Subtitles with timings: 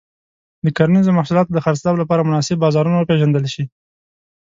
[0.63, 3.63] د کرنيزو محصولاتو د خرڅلاو لپاره مناسب بازارونه وپیژندل شي.